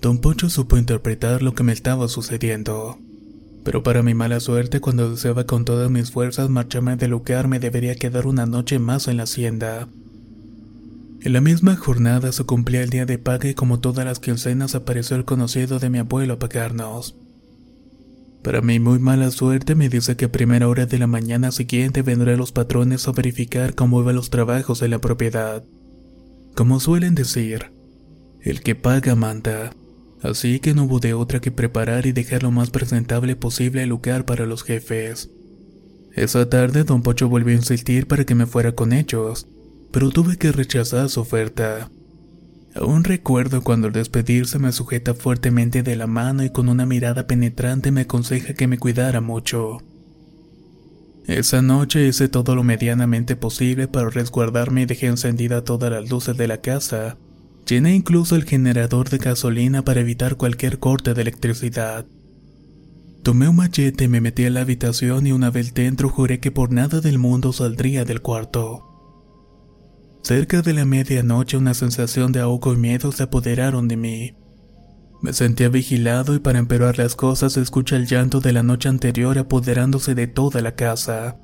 Don 0.00 0.18
Poncho 0.20 0.48
supo 0.48 0.76
interpretar 0.76 1.42
lo 1.42 1.54
que 1.54 1.64
me 1.64 1.72
estaba 1.72 2.06
sucediendo. 2.06 3.00
Pero 3.64 3.82
para 3.82 4.04
mi 4.04 4.14
mala 4.14 4.38
suerte, 4.38 4.78
cuando 4.78 5.10
deseaba 5.10 5.46
con 5.46 5.64
todas 5.64 5.90
mis 5.90 6.12
fuerzas 6.12 6.50
marcharme 6.50 6.94
del 6.94 7.10
lugar, 7.10 7.48
me 7.48 7.58
debería 7.58 7.96
quedar 7.96 8.28
una 8.28 8.46
noche 8.46 8.78
más 8.78 9.08
en 9.08 9.16
la 9.16 9.24
hacienda. 9.24 9.88
En 11.22 11.34
la 11.34 11.42
misma 11.42 11.76
jornada 11.76 12.32
se 12.32 12.44
cumplía 12.44 12.82
el 12.82 12.88
día 12.88 13.04
de 13.04 13.18
paga 13.18 13.50
y 13.50 13.54
como 13.54 13.78
todas 13.78 14.06
las 14.06 14.20
quincenas 14.20 14.74
apareció 14.74 15.16
el 15.16 15.26
conocido 15.26 15.78
de 15.78 15.90
mi 15.90 15.98
abuelo 15.98 16.34
a 16.34 16.38
pagarnos. 16.38 17.14
Para 18.42 18.62
mi 18.62 18.80
muy 18.80 18.98
mala 18.98 19.30
suerte 19.30 19.74
me 19.74 19.90
dice 19.90 20.16
que 20.16 20.24
a 20.24 20.32
primera 20.32 20.66
hora 20.66 20.86
de 20.86 20.98
la 20.98 21.06
mañana 21.06 21.52
siguiente 21.52 22.00
vendrán 22.00 22.38
los 22.38 22.52
patrones 22.52 23.06
a 23.06 23.12
verificar 23.12 23.74
cómo 23.74 24.00
iban 24.00 24.14
los 24.14 24.30
trabajos 24.30 24.80
en 24.80 24.92
la 24.92 24.98
propiedad. 24.98 25.62
Como 26.56 26.80
suelen 26.80 27.14
decir, 27.14 27.70
el 28.40 28.62
que 28.62 28.74
paga 28.74 29.14
manda. 29.14 29.72
Así 30.22 30.58
que 30.58 30.72
no 30.72 30.84
hubo 30.84 31.00
otra 31.18 31.40
que 31.40 31.50
preparar 31.50 32.06
y 32.06 32.12
dejar 32.12 32.42
lo 32.42 32.50
más 32.50 32.70
presentable 32.70 33.36
posible 33.36 33.82
el 33.82 33.90
lugar 33.90 34.24
para 34.24 34.46
los 34.46 34.62
jefes. 34.64 35.30
Esa 36.14 36.48
tarde 36.48 36.84
don 36.84 37.02
Pocho 37.02 37.28
volvió 37.28 37.54
a 37.54 37.58
insistir 37.58 38.06
para 38.06 38.24
que 38.24 38.34
me 38.34 38.46
fuera 38.46 38.72
con 38.72 38.92
ellos, 38.94 39.46
pero 39.92 40.10
tuve 40.10 40.36
que 40.36 40.52
rechazar 40.52 41.08
su 41.08 41.20
oferta. 41.20 41.90
Aún 42.74 43.02
recuerdo 43.02 43.62
cuando 43.62 43.88
al 43.88 43.92
despedirse 43.92 44.58
me 44.58 44.72
sujeta 44.72 45.14
fuertemente 45.14 45.82
de 45.82 45.96
la 45.96 46.06
mano 46.06 46.44
y 46.44 46.50
con 46.50 46.68
una 46.68 46.86
mirada 46.86 47.26
penetrante 47.26 47.90
me 47.90 48.02
aconseja 48.02 48.54
que 48.54 48.68
me 48.68 48.78
cuidara 48.78 49.20
mucho. 49.20 49.78
Esa 51.26 51.62
noche 51.62 52.06
hice 52.06 52.28
todo 52.28 52.54
lo 52.54 52.64
medianamente 52.64 53.36
posible 53.36 53.88
para 53.88 54.10
resguardarme 54.10 54.82
y 54.82 54.86
dejé 54.86 55.06
encendida 55.06 55.64
todas 55.64 55.90
las 55.90 56.08
luces 56.08 56.36
de 56.36 56.48
la 56.48 56.60
casa. 56.60 57.16
Llené 57.66 57.94
incluso 57.94 58.36
el 58.36 58.44
generador 58.44 59.10
de 59.10 59.18
gasolina 59.18 59.82
para 59.84 60.00
evitar 60.00 60.36
cualquier 60.36 60.78
corte 60.78 61.14
de 61.14 61.22
electricidad. 61.22 62.06
Tomé 63.22 63.48
un 63.48 63.56
machete 63.56 64.08
me 64.08 64.20
metí 64.20 64.46
a 64.46 64.50
la 64.50 64.62
habitación 64.62 65.26
y 65.26 65.32
una 65.32 65.50
vez 65.50 65.74
dentro 65.74 66.08
juré 66.08 66.40
que 66.40 66.50
por 66.50 66.72
nada 66.72 67.00
del 67.00 67.18
mundo 67.18 67.52
saldría 67.52 68.04
del 68.04 68.22
cuarto. 68.22 68.89
Cerca 70.22 70.60
de 70.62 70.74
la 70.74 70.84
medianoche 70.84 71.56
una 71.56 71.74
sensación 71.74 72.30
de 72.30 72.40
ahogo 72.40 72.74
y 72.74 72.76
miedo 72.76 73.10
se 73.10 73.22
apoderaron 73.22 73.88
de 73.88 73.96
mí. 73.96 74.34
Me 75.22 75.32
sentía 75.32 75.68
vigilado 75.68 76.34
y 76.34 76.38
para 76.38 76.58
empeorar 76.58 76.98
las 76.98 77.16
cosas 77.16 77.56
escucha 77.56 77.96
el 77.96 78.06
llanto 78.06 78.40
de 78.40 78.52
la 78.52 78.62
noche 78.62 78.88
anterior 78.88 79.38
apoderándose 79.38 80.14
de 80.14 80.26
toda 80.26 80.60
la 80.60 80.74
casa. 80.74 81.38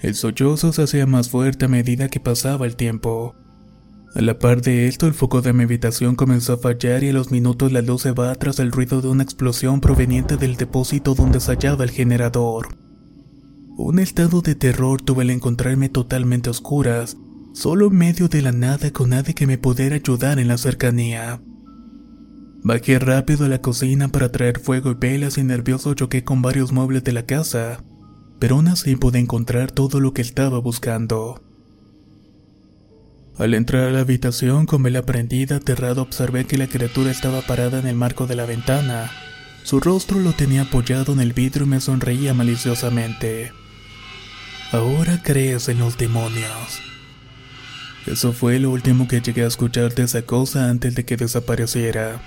El 0.00 0.14
sollozo 0.14 0.72
se 0.72 0.82
hacía 0.82 1.06
más 1.06 1.28
fuerte 1.28 1.64
a 1.64 1.68
medida 1.68 2.08
que 2.08 2.20
pasaba 2.20 2.66
el 2.66 2.76
tiempo. 2.76 3.34
A 4.14 4.20
la 4.20 4.38
par 4.38 4.62
de 4.62 4.86
esto, 4.86 5.06
el 5.06 5.12
foco 5.12 5.42
de 5.42 5.52
mi 5.52 5.64
habitación 5.64 6.14
comenzó 6.14 6.54
a 6.54 6.58
fallar 6.58 7.02
y 7.04 7.10
a 7.10 7.12
los 7.12 7.30
minutos 7.30 7.72
la 7.72 7.82
luz 7.82 8.02
se 8.02 8.12
va 8.12 8.34
tras 8.36 8.58
el 8.58 8.70
ruido 8.70 9.02
de 9.02 9.08
una 9.08 9.22
explosión 9.22 9.80
proveniente 9.80 10.36
del 10.36 10.56
depósito 10.56 11.14
donde 11.14 11.40
se 11.40 11.52
hallaba 11.52 11.84
el 11.84 11.90
generador. 11.90 12.68
Un 13.76 13.98
estado 13.98 14.40
de 14.40 14.54
terror 14.54 15.02
tuve 15.02 15.22
al 15.22 15.30
encontrarme 15.30 15.88
totalmente 15.88 16.48
a 16.48 16.52
oscuras 16.52 17.16
solo 17.58 17.88
en 17.88 17.96
medio 17.96 18.28
de 18.28 18.40
la 18.40 18.52
nada 18.52 18.92
con 18.92 19.10
nadie 19.10 19.34
que 19.34 19.48
me 19.48 19.58
pudiera 19.58 19.96
ayudar 19.96 20.38
en 20.38 20.46
la 20.46 20.56
cercanía. 20.58 21.40
Bajé 22.62 23.00
rápido 23.00 23.46
a 23.46 23.48
la 23.48 23.60
cocina 23.60 24.06
para 24.08 24.30
traer 24.30 24.60
fuego 24.60 24.92
y 24.92 24.94
velas 24.94 25.38
y 25.38 25.42
nervioso 25.42 25.92
choqué 25.94 26.22
con 26.22 26.40
varios 26.40 26.70
muebles 26.70 27.02
de 27.02 27.10
la 27.10 27.24
casa, 27.24 27.82
pero 28.38 28.54
aún 28.54 28.68
así 28.68 28.94
pude 28.94 29.18
encontrar 29.18 29.72
todo 29.72 29.98
lo 29.98 30.14
que 30.14 30.22
estaba 30.22 30.60
buscando. 30.60 31.42
Al 33.36 33.54
entrar 33.54 33.88
a 33.88 33.90
la 33.90 34.00
habitación 34.00 34.66
con 34.66 34.84
vela 34.84 35.02
prendida, 35.02 35.56
aterrado 35.56 36.02
observé 36.02 36.44
que 36.44 36.58
la 36.58 36.68
criatura 36.68 37.10
estaba 37.10 37.40
parada 37.40 37.80
en 37.80 37.88
el 37.88 37.96
marco 37.96 38.28
de 38.28 38.36
la 38.36 38.46
ventana. 38.46 39.10
Su 39.64 39.80
rostro 39.80 40.20
lo 40.20 40.32
tenía 40.32 40.62
apoyado 40.62 41.12
en 41.12 41.18
el 41.18 41.32
vidrio 41.32 41.66
y 41.66 41.70
me 41.70 41.80
sonreía 41.80 42.34
maliciosamente. 42.34 43.50
Ahora 44.70 45.20
crees 45.24 45.68
en 45.68 45.80
los 45.80 45.98
demonios. 45.98 46.87
Eso 48.10 48.32
fue 48.32 48.58
lo 48.58 48.70
último 48.70 49.06
que 49.06 49.20
llegué 49.20 49.44
a 49.44 49.48
escuchar 49.48 49.94
de 49.94 50.04
esa 50.04 50.22
cosa 50.22 50.70
antes 50.70 50.94
de 50.94 51.04
que 51.04 51.18
desapareciera. 51.18 52.22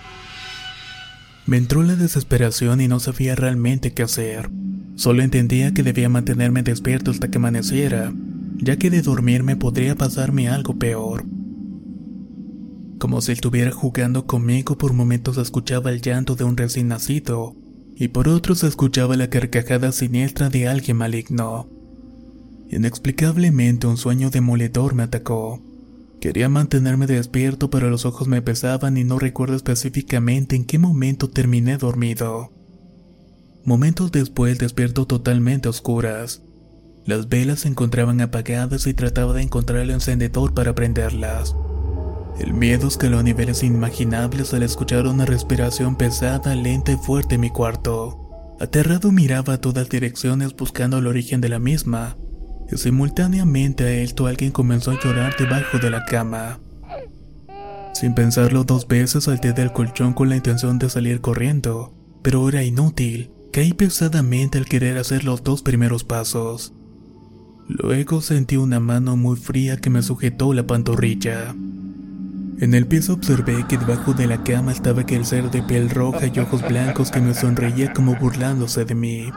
Me 1.47 1.57
entró 1.57 1.81
la 1.81 1.95
desesperación 1.95 2.81
y 2.81 2.87
no 2.87 2.99
sabía 2.99 3.33
realmente 3.33 3.91
qué 3.91 4.03
hacer. 4.03 4.51
Solo 4.93 5.23
entendía 5.23 5.73
que 5.73 5.81
debía 5.81 6.07
mantenerme 6.07 6.61
despierto 6.61 7.09
hasta 7.09 7.31
que 7.31 7.39
amaneciera, 7.39 8.13
ya 8.57 8.77
que 8.77 8.91
de 8.91 9.01
dormirme 9.01 9.55
podría 9.55 9.95
pasarme 9.95 10.49
algo 10.49 10.77
peor. 10.77 11.25
Como 12.99 13.19
si 13.21 13.31
estuviera 13.31 13.71
jugando 13.71 14.27
conmigo, 14.27 14.77
por 14.77 14.93
momentos 14.93 15.39
escuchaba 15.39 15.89
el 15.89 16.01
llanto 16.01 16.35
de 16.35 16.43
un 16.43 16.57
recién 16.57 16.89
nacido, 16.89 17.55
y 17.95 18.09
por 18.09 18.27
otros 18.29 18.63
escuchaba 18.63 19.17
la 19.17 19.31
carcajada 19.31 19.91
siniestra 19.91 20.51
de 20.51 20.67
alguien 20.67 20.97
maligno. 20.97 21.67
Inexplicablemente 22.69 23.87
un 23.87 23.97
sueño 23.97 24.29
demoledor 24.29 24.93
me 24.93 25.03
atacó. 25.03 25.70
Quería 26.21 26.49
mantenerme 26.49 27.07
despierto 27.07 27.71
pero 27.71 27.89
los 27.89 28.05
ojos 28.05 28.27
me 28.27 28.43
pesaban 28.43 28.95
y 28.95 29.03
no 29.03 29.17
recuerdo 29.17 29.55
específicamente 29.55 30.55
en 30.55 30.65
qué 30.65 30.77
momento 30.77 31.31
terminé 31.31 31.77
dormido. 31.77 32.51
Momentos 33.65 34.11
después 34.11 34.59
despierto 34.59 35.07
totalmente 35.07 35.67
a 35.67 35.71
oscuras. 35.71 36.43
Las 37.05 37.27
velas 37.27 37.61
se 37.61 37.69
encontraban 37.69 38.21
apagadas 38.21 38.85
y 38.85 38.93
trataba 38.93 39.33
de 39.33 39.41
encontrar 39.41 39.79
el 39.79 39.89
encendedor 39.89 40.53
para 40.53 40.75
prenderlas. 40.75 41.55
El 42.39 42.53
miedo 42.53 42.87
escaló 42.87 43.17
a 43.17 43.23
niveles 43.23 43.63
inimaginables 43.63 44.53
al 44.53 44.61
escuchar 44.61 45.07
una 45.07 45.25
respiración 45.25 45.95
pesada, 45.95 46.55
lenta 46.55 46.91
y 46.91 46.97
fuerte 46.97 47.35
en 47.35 47.41
mi 47.41 47.49
cuarto. 47.49 48.55
Aterrado 48.59 49.11
miraba 49.11 49.55
a 49.55 49.61
todas 49.61 49.89
direcciones 49.89 50.55
buscando 50.55 50.99
el 50.99 51.07
origen 51.07 51.41
de 51.41 51.49
la 51.49 51.57
misma, 51.57 52.15
simultáneamente 52.77 53.83
a 53.83 53.91
esto 53.91 54.27
alguien 54.27 54.51
comenzó 54.51 54.91
a 54.91 54.99
llorar 54.99 55.35
debajo 55.37 55.77
de 55.77 55.89
la 55.89 56.05
cama. 56.05 56.59
Sin 57.93 58.15
pensarlo 58.15 58.63
dos 58.63 58.87
veces 58.87 59.25
salté 59.25 59.53
del 59.53 59.73
colchón 59.73 60.13
con 60.13 60.29
la 60.29 60.35
intención 60.35 60.79
de 60.79 60.89
salir 60.89 61.21
corriendo, 61.21 61.93
pero 62.21 62.47
era 62.49 62.63
inútil. 62.63 63.31
Caí 63.51 63.73
pesadamente 63.73 64.57
al 64.57 64.65
querer 64.65 64.97
hacer 64.97 65.25
los 65.25 65.43
dos 65.43 65.61
primeros 65.61 66.05
pasos. 66.05 66.73
Luego 67.67 68.21
sentí 68.21 68.57
una 68.57 68.79
mano 68.79 69.17
muy 69.17 69.35
fría 69.35 69.77
que 69.77 69.89
me 69.89 70.01
sujetó 70.01 70.53
la 70.53 70.65
pantorrilla. 70.65 71.53
En 72.59 72.73
el 72.73 72.87
piso 72.87 73.13
observé 73.13 73.65
que 73.67 73.77
debajo 73.77 74.13
de 74.13 74.27
la 74.27 74.43
cama 74.43 74.71
estaba 74.71 75.01
aquel 75.01 75.25
ser 75.25 75.51
de 75.51 75.63
piel 75.63 75.89
roja 75.89 76.27
y 76.27 76.39
ojos 76.39 76.61
blancos 76.61 77.11
que 77.11 77.19
me 77.19 77.33
sonreía 77.33 77.91
como 77.91 78.15
burlándose 78.15 78.85
de 78.85 78.95
mí. 78.95 79.31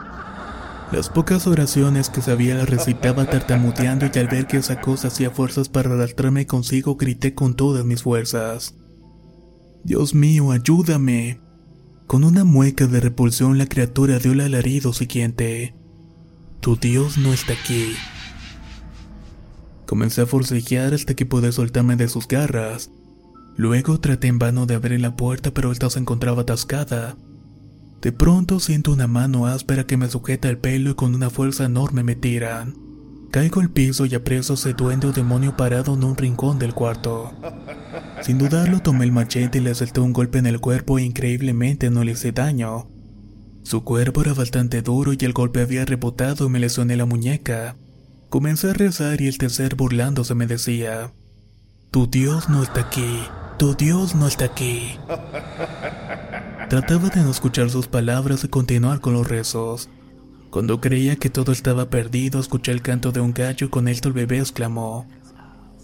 Las 0.91 1.09
pocas 1.09 1.47
oraciones 1.47 2.09
que 2.09 2.21
sabía 2.21 2.55
las 2.55 2.69
recitaba 2.69 3.25
tartamudeando 3.25 4.05
y 4.05 4.19
al 4.19 4.27
ver 4.27 4.45
que 4.45 4.57
esa 4.57 4.81
cosa 4.81 5.07
hacía 5.07 5.31
fuerzas 5.31 5.67
para 5.67 5.91
arrastrarme 5.93 6.45
consigo 6.45 6.95
grité 6.95 7.33
con 7.33 7.55
todas 7.55 7.83
mis 7.85 8.03
fuerzas. 8.03 8.75
Dios 9.83 10.13
mío, 10.13 10.51
ayúdame. 10.51 11.41
Con 12.05 12.23
una 12.23 12.43
mueca 12.43 12.85
de 12.85 12.99
repulsión 12.99 13.57
la 13.57 13.65
criatura 13.65 14.19
dio 14.19 14.33
el 14.33 14.41
alarido 14.41 14.93
siguiente. 14.93 15.75
Tu 16.59 16.75
Dios 16.75 17.17
no 17.17 17.33
está 17.33 17.53
aquí. 17.53 17.93
Comencé 19.87 20.21
a 20.21 20.25
forcejear 20.27 20.93
hasta 20.93 21.15
que 21.15 21.25
pude 21.25 21.51
soltarme 21.51 21.95
de 21.95 22.07
sus 22.07 22.27
garras. 22.27 22.91
Luego 23.57 23.99
traté 23.99 24.27
en 24.27 24.37
vano 24.37 24.67
de 24.67 24.75
abrir 24.75 25.01
la 25.01 25.15
puerta 25.15 25.51
pero 25.51 25.71
esta 25.71 25.89
se 25.89 25.99
encontraba 25.99 26.43
atascada. 26.43 27.17
De 28.05 28.11
pronto 28.11 28.59
siento 28.59 28.91
una 28.91 29.07
mano 29.07 29.47
áspera 29.47 29.87
que 29.87 29.97
me 29.97 30.07
sujeta 30.07 30.47
el 30.47 30.59
pelo 30.59 30.91
y 30.91 30.93
con 30.93 31.15
una 31.15 31.31
fuerza 31.31 31.65
enorme 31.65 32.03
me 32.03 32.13
tiran. 32.13 32.75
Caigo 33.31 33.61
al 33.61 33.71
piso 33.71 34.05
y 34.05 34.13
apreso 34.13 34.53
ese 34.53 34.73
duende 34.73 35.07
o 35.07 35.11
demonio 35.11 35.57
parado 35.57 35.95
en 35.95 36.03
un 36.03 36.15
rincón 36.15 36.59
del 36.59 36.75
cuarto. 36.75 37.33
Sin 38.21 38.37
dudarlo 38.37 38.79
tomé 38.79 39.05
el 39.05 39.11
machete 39.11 39.57
y 39.57 39.61
le 39.61 39.73
solté 39.73 40.01
un 40.01 40.13
golpe 40.13 40.37
en 40.37 40.45
el 40.45 40.59
cuerpo 40.59 40.99
e 40.99 41.01
increíblemente 41.01 41.89
no 41.89 42.03
le 42.03 42.11
hice 42.11 42.31
daño. 42.31 42.91
Su 43.63 43.83
cuerpo 43.83 44.21
era 44.21 44.35
bastante 44.35 44.83
duro 44.83 45.13
y 45.13 45.25
el 45.25 45.33
golpe 45.33 45.61
había 45.61 45.83
rebotado 45.83 46.45
y 46.45 46.49
me 46.49 46.59
lesioné 46.59 46.97
la 46.97 47.07
muñeca. 47.07 47.75
Comencé 48.29 48.69
a 48.69 48.73
rezar 48.73 49.19
y 49.19 49.29
el 49.29 49.39
tercer 49.39 49.73
burlándose 49.73 50.35
me 50.35 50.45
decía, 50.45 51.11
Tu 51.89 52.05
Dios 52.05 52.49
no 52.49 52.61
está 52.61 52.81
aquí, 52.81 53.23
tu 53.57 53.73
Dios 53.73 54.13
no 54.13 54.27
está 54.27 54.45
aquí. 54.45 54.91
Trataba 56.75 57.07
de 57.07 57.21
no 57.21 57.31
escuchar 57.31 57.69
sus 57.69 57.87
palabras 57.87 58.43
y 58.43 58.49
continuar 58.49 58.99
con 58.99 59.13
los 59.13 59.25
rezos. 59.25 59.87
Cuando 60.49 60.81
creía 60.81 61.15
que 61.15 61.29
todo 61.29 61.53
estaba 61.53 61.89
perdido, 61.89 62.37
escuché 62.37 62.73
el 62.73 62.81
canto 62.81 63.13
de 63.13 63.21
un 63.21 63.33
gallo 63.33 63.67
y 63.67 63.69
con 63.69 63.87
esto 63.87 64.09
el 64.09 64.13
bebé 64.13 64.39
exclamó: 64.39 65.07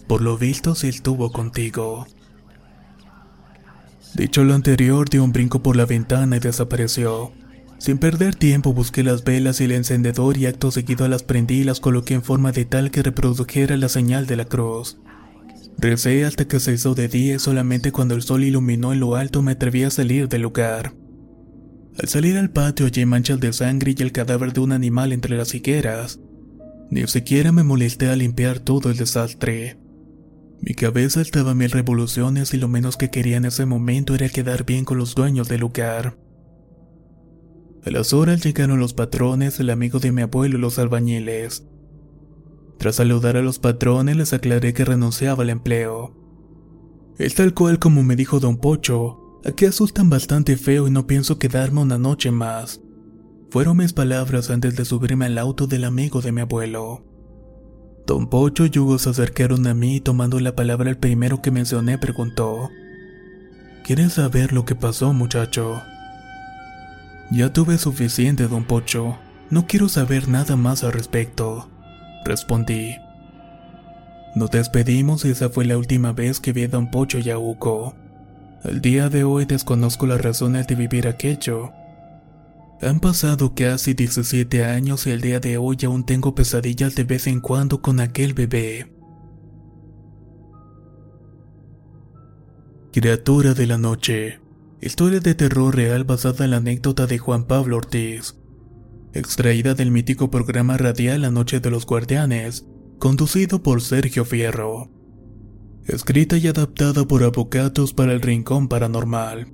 Por 0.06 0.22
lo 0.22 0.38
visto, 0.38 0.76
sí 0.76 0.90
estuvo 0.90 1.32
contigo. 1.32 2.08
Dicho 4.16 4.44
lo 4.44 4.54
anterior, 4.54 5.10
dio 5.10 5.24
un 5.24 5.32
brinco 5.32 5.64
por 5.64 5.78
la 5.78 5.86
ventana 5.86 6.36
y 6.36 6.40
desapareció. 6.42 7.32
Sin 7.78 7.98
perder 7.98 8.36
tiempo 8.36 8.74
busqué 8.74 9.02
las 9.02 9.24
velas 9.24 9.62
y 9.62 9.64
el 9.64 9.72
encendedor 9.72 10.36
y 10.36 10.46
acto 10.46 10.72
seguido 10.72 11.08
las 11.08 11.24
prendí 11.24 11.62
y 11.62 11.64
las 11.64 11.80
coloqué 11.80 12.16
en 12.16 12.22
forma 12.22 12.52
de 12.52 12.66
tal 12.66 12.92
que 12.92 13.02
reprodujera 13.02 13.78
la 13.78 13.88
señal 13.88 14.28
de 14.28 14.36
la 14.36 14.44
cruz. 14.44 14.98
Recé 15.82 16.26
hasta 16.26 16.46
que 16.48 16.60
se 16.60 16.74
hizo 16.74 16.94
de 16.94 17.08
día 17.08 17.36
y 17.36 17.40
solamente 17.40 17.92
cuando 17.92 18.14
el 18.14 18.22
sol 18.22 18.44
iluminó 18.44 18.94
en 18.94 19.00
lo 19.00 19.16
alto 19.16 19.42
me 19.42 19.54
atreví 19.54 19.84
a 19.84 19.90
salir 19.90 20.30
del 20.30 20.44
lugar. 20.44 20.94
Al 21.98 22.08
salir 22.08 22.38
al 22.38 22.52
patio 22.52 22.86
hallé 22.86 23.08
manchas 23.08 23.40
de 23.40 23.52
sangre 23.52 23.96
y 23.98 24.02
el 24.04 24.12
cadáver 24.12 24.54
de 24.54 24.60
un 24.60 24.74
animal 24.74 25.12
entre 25.12 25.36
las 25.36 25.56
higueras. 25.56 26.20
Ni 26.92 27.08
siquiera 27.08 27.52
me 27.52 27.64
molesté 27.64 28.10
a 28.10 28.16
limpiar 28.16 28.60
todo 28.60 28.92
el 28.92 28.98
desastre. 28.98 29.80
Mi 30.62 30.76
cabeza 30.76 31.20
estaba 31.20 31.52
a 31.52 31.56
mil 31.56 31.72
revoluciones 31.72 32.54
y 32.54 32.58
lo 32.58 32.68
menos 32.68 32.96
que 32.96 33.10
quería 33.10 33.38
en 33.38 33.46
ese 33.46 33.66
momento 33.66 34.14
era 34.14 34.30
quedar 34.30 34.66
bien 34.66 34.86
con 34.86 35.00
los 35.00 35.16
dueños 35.16 35.48
del 35.50 35.62
lugar. 35.62 36.16
A 37.84 37.90
las 37.90 38.14
horas 38.14 38.44
llegaron 38.44 38.80
los 38.80 38.94
patrones, 38.94 39.60
el 39.60 39.72
amigo 39.72 39.98
de 39.98 40.12
mi 40.12 40.22
abuelo 40.22 40.60
y 40.60 40.62
los 40.62 40.78
albañiles. 40.78 41.66
Tras 42.82 42.96
saludar 42.96 43.38
a 43.38 43.44
los 43.44 43.60
patrones 43.60 44.18
les 44.18 44.34
aclaré 44.34 44.74
que 44.74 44.84
renunciaba 44.84 45.44
al 45.44 45.52
empleo. 45.52 46.16
Es 47.20 47.36
tal 47.36 47.54
cual 47.54 47.78
como 47.78 48.02
me 48.02 48.16
dijo 48.16 48.40
don 48.40 48.58
Pocho, 48.58 49.40
aquí 49.46 49.66
asustan 49.66 50.10
bastante 50.10 50.58
feo 50.58 50.88
y 50.88 50.90
no 50.90 51.06
pienso 51.06 51.38
quedarme 51.38 51.82
una 51.82 52.00
noche 52.00 52.32
más. 52.32 52.82
Fueron 53.52 53.78
mis 53.78 53.94
palabras 53.94 54.50
antes 54.50 54.76
de 54.76 54.84
subirme 54.84 55.28
al 55.28 55.38
auto 55.38 55.68
del 55.68 55.84
amigo 55.84 56.24
de 56.24 56.32
mi 56.32 56.42
abuelo. 56.42 57.06
Don 58.08 58.28
Pocho 58.28 58.66
y 58.66 58.76
Hugo 58.76 58.98
se 58.98 59.12
acercaron 59.12 59.68
a 59.68 59.76
mí 59.76 59.98
y 59.98 60.02
tomando 60.02 60.40
la 60.40 60.56
palabra 60.56 60.90
el 60.90 60.98
primero 60.98 61.40
que 61.40 61.52
mencioné 61.52 62.00
preguntó, 62.00 62.72
¿Quieres 63.86 64.14
saber 64.14 64.54
lo 64.54 64.66
que 64.66 64.74
pasó 64.74 65.14
muchacho? 65.14 65.84
Ya 67.30 67.54
tuve 67.54 67.78
suficiente, 67.78 68.48
don 68.48 68.64
Pocho. 68.64 69.20
No 69.52 69.68
quiero 69.68 69.88
saber 69.88 70.28
nada 70.28 70.56
más 70.56 70.84
al 70.84 70.94
respecto. 70.94 71.71
Respondí. 72.26 72.96
Nos 74.36 74.52
despedimos 74.52 75.26
y 75.26 75.32
esa 75.32 75.50
fue 75.50 75.66
la 75.66 75.78
última 75.78 76.14
vez 76.14 76.40
que 76.40 76.54
vi 76.54 76.64
a 76.64 76.68
don 76.68 76.90
Pocho 76.92 77.20
y 77.20 77.30
a 77.30 77.38
Hugo. 77.38 77.96
Al 78.64 78.82
día 78.82 79.10
de 79.10 79.24
hoy 79.24 79.46
desconozco 79.46 80.08
las 80.08 80.22
razones 80.22 80.68
de 80.68 80.76
vivir 80.76 81.08
aquello, 81.08 81.72
han 82.82 83.00
pasado 83.00 83.54
casi 83.54 83.94
17 83.94 84.66
años 84.66 85.06
y 85.06 85.12
el 85.12 85.22
día 85.22 85.40
de 85.40 85.58
hoy 85.58 85.78
aún 85.86 86.04
tengo 86.04 86.34
pesadillas 86.34 86.96
de 86.96 87.04
vez 87.04 87.28
en 87.28 87.40
cuando 87.40 87.80
con 87.80 88.00
aquel 88.00 88.34
bebé. 88.34 88.92
Criatura 92.92 93.54
de 93.54 93.68
la 93.68 93.78
noche. 93.78 94.40
Historia 94.82 95.20
de 95.20 95.36
terror 95.36 95.76
real 95.76 96.06
basada 96.06 96.44
en 96.44 96.52
la 96.52 96.58
anécdota 96.58 97.06
de 97.06 97.20
Juan 97.20 97.46
Pablo 97.46 97.78
Ortiz. 97.78 98.41
Extraída 99.14 99.74
del 99.74 99.92
mítico 99.92 100.32
programa 100.32 100.78
radial 100.78 101.24
La 101.24 101.32
Noche 101.32 101.60
de 101.60 101.70
los 101.70 101.86
Guardianes, 101.86 102.66
conducido 102.98 103.62
por 103.62 103.82
Sergio 103.82 104.24
Fierro. 104.24 104.90
Escrita 105.86 106.38
y 106.38 106.48
adaptada 106.48 107.06
por 107.06 107.24
Avocatos 107.24 107.94
para 107.94 108.14
el 108.14 108.22
Rincón 108.22 108.70
Paranormal. 108.70 109.48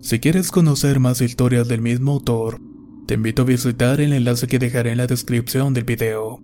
Si 0.00 0.18
quieres 0.18 0.50
conocer 0.50 0.98
más 0.98 1.20
historias 1.20 1.68
del 1.68 1.82
mismo 1.82 2.14
autor, 2.14 2.60
te 3.06 3.14
invito 3.14 3.42
a 3.42 3.44
visitar 3.44 4.00
el 4.00 4.12
enlace 4.12 4.48
que 4.48 4.58
dejaré 4.58 4.90
en 4.90 4.98
la 4.98 5.06
descripción 5.06 5.72
del 5.72 5.84
video. 5.84 6.42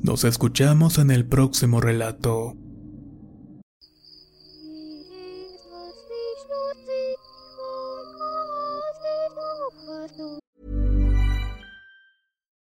Nos 0.00 0.24
escuchamos 0.24 0.96
en 0.96 1.10
el 1.10 1.26
próximo 1.26 1.82
relato. 1.82 2.56